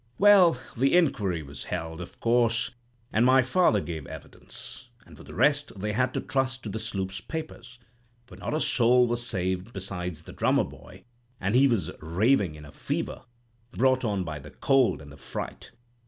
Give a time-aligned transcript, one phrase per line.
[0.17, 2.71] "Well, the inquiry was held, of course,
[3.13, 6.79] and my father gave evidence, and for the rest they had to trust to the
[6.79, 7.77] sloop's papers,
[8.25, 11.03] for not a soul was saved besides the drummer boy,
[11.39, 13.25] and he was raving in a fever,
[13.73, 15.69] brought on by the cold and the fright.